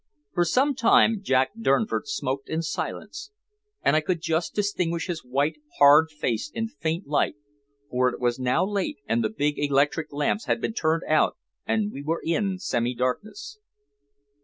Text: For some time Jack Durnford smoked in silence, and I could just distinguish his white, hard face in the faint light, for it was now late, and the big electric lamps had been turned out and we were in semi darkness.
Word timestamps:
For 0.33 0.45
some 0.45 0.73
time 0.73 1.21
Jack 1.21 1.51
Durnford 1.59 2.07
smoked 2.07 2.49
in 2.49 2.63
silence, 2.63 3.29
and 3.83 3.95
I 3.95 4.01
could 4.01 4.19
just 4.19 4.55
distinguish 4.55 5.05
his 5.05 5.23
white, 5.23 5.57
hard 5.77 6.09
face 6.09 6.49
in 6.49 6.65
the 6.65 6.73
faint 6.79 7.05
light, 7.05 7.35
for 7.87 8.09
it 8.09 8.19
was 8.19 8.39
now 8.39 8.65
late, 8.65 8.97
and 9.05 9.23
the 9.23 9.29
big 9.29 9.59
electric 9.59 10.11
lamps 10.11 10.45
had 10.45 10.59
been 10.59 10.73
turned 10.73 11.03
out 11.07 11.37
and 11.67 11.91
we 11.91 12.01
were 12.01 12.23
in 12.25 12.57
semi 12.57 12.95
darkness. 12.95 13.59